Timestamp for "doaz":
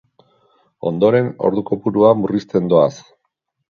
2.77-2.93